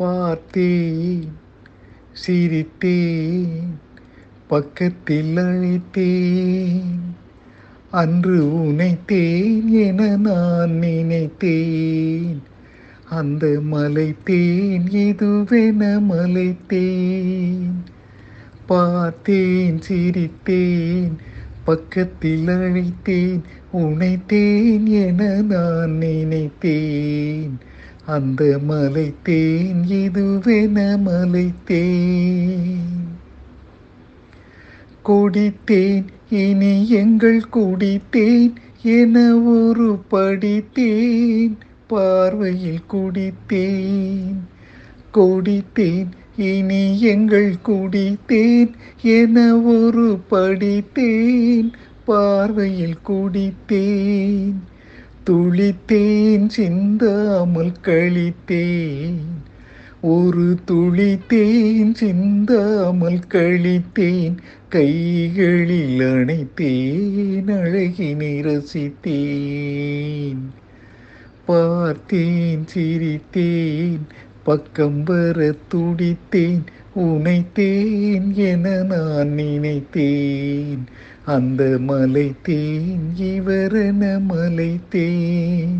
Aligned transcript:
பார்த்தேன். 0.00 1.24
சிரித்தேன். 2.26 3.48
பக்கத்தில் 4.46 5.36
அழைத்தேன் 5.36 6.82
அன்று 7.90 8.44
உனைத்தேன் 8.44 9.66
என 9.66 10.16
நான் 10.16 10.70
நினைத்தேன். 10.70 12.42
அந்த 13.10 13.46
மலைத்தேன் 13.72 14.88
இதுவென 14.92 16.02
மலைத்தேன். 16.10 17.70
பார்த்தேன் 18.66 19.78
சிரித்தேன். 19.88 21.12
பக்கத்தில் 21.64 22.46
அழைத்தேன் 22.46 23.40
உனைத்தேன் 23.72 24.84
என 24.84 25.42
நான் 25.42 25.90
நினைத்தேன். 25.90 27.58
அந்த 28.06 28.60
மலைத்தேன் 28.68 29.80
இதுவென 29.88 30.78
மலைத்தேன் 31.04 32.88
கொடித்தேன் 35.04 36.06
இனி 36.30 36.88
எங்கள் 36.88 37.42
குடித்தேன் 37.52 38.52
என 38.82 39.36
ஒரு 39.36 39.98
படித்தேன். 40.08 41.58
பார்வையில் 41.86 42.82
குடித்தேன் 42.88 44.40
கொடித்தேன் 45.14 46.10
இனி 46.36 47.00
எங்கள் 47.00 47.54
குடித்தேன் 47.68 48.72
என 49.02 49.56
ஒரு 49.56 50.18
படித்தேன். 50.28 51.70
பார்வையில் 52.04 52.98
குடித்தேன் 53.02 54.60
துளித்தேன் 55.30 56.46
சிந்தாமல் 56.46 57.72
கழித்தேன். 57.84 59.18
ஒரு 60.00 60.56
துளித்தேன் 60.70 61.94
சிந்தாமல் 61.94 63.20
கழித்தேன். 63.28 64.34
கைகளில் 64.68 66.00
அணைத்தேன் 66.00 67.46
அழகினை 67.46 68.42
ரசித்தேன் 68.42 70.50
பார்த்தேன் 71.46 72.64
சிரித்தேன் 72.74 74.06
பக்கம் 74.50 75.02
வர 75.02 75.54
துடித்தேன் 75.74 76.62
உனைத்தேன் 76.96 78.32
என 78.32 78.82
நான் 78.82 79.28
நினைத்தேன். 79.28 80.84
அந்த 81.24 81.78
மலைத்தேன் 81.88 83.04
இவரென 83.18 84.02
மலைத்தேன். 84.28 85.76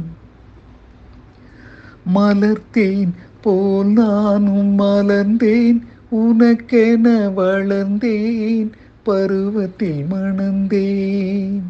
மலர்த்தேன் 2.15 3.13
போல் 3.41 3.93
நானும் 3.93 4.79
மலர்ந்தேன் 4.79 5.81
உனக்கென 6.11 7.33
வளர்ந்தேன் 7.37 8.71
பருவத்தில் 9.03 10.07
மணந்தேன். 10.11 11.63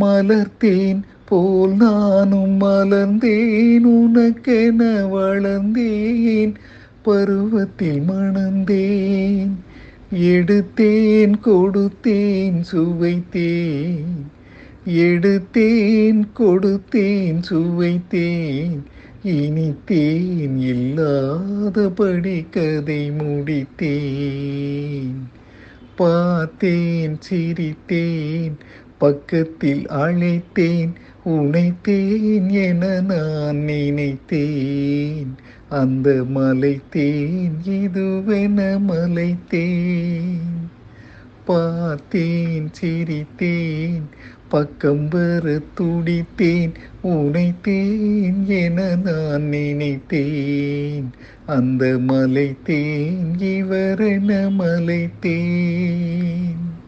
மலர்த்தேன் 0.00 1.00
போல் 1.30 1.74
நானும் 1.74 2.60
மலர்ந்தேன் 2.60 3.94
உனக்கென 3.94 5.08
வளர்ந்தேன் 5.14 6.54
பருவத்தில் 7.02 8.02
மணந்தேன் 8.02 9.62
எடுத்தேன் 10.32 11.40
கொடுத்தேன் 11.40 12.62
சுவைத்தேன் 12.72 14.24
எடுத்தேன் 15.04 16.26
கொடுத்தேன் 16.34 17.40
சுவைத்தேன் 17.48 18.82
இனித்தேன் 19.24 20.72
இல்லாதபடி 20.72 22.44
கதை 22.50 23.12
முடித்தேன். 23.18 25.39
பார்த்தேன் 26.00 27.18
சிரித்தேன் 27.30 28.52
பக்கத்தில் 28.98 29.86
அழைத்தேன் 29.86 30.92
உனைத்தேன் 31.24 32.48
என 32.48 33.00
நான் 33.00 33.56
நினைத்தேன். 33.56 35.34
அந்த 35.68 36.24
மலைத்தேன் 36.34 37.56
இதுவென 37.64 38.78
மலைத்தேன். 38.88 40.69
பார்த்தேன் 41.50 42.70
சிரித்தேன் 42.80 44.02
பக்கம் 44.48 45.08
வர 45.08 45.60
துடித்தேன் 45.80 46.72
உனைத்தேன் 47.02 48.46
என 48.46 48.96
நான் 48.96 49.42
நினைத்தேன். 49.42 51.10
அந்த 51.46 51.86
மலைத்தேன் 51.86 53.38
இவரென 53.38 54.50
மலைத்தேன். 54.58 56.79